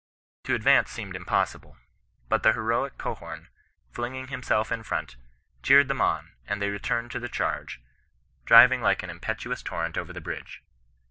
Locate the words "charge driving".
7.29-8.81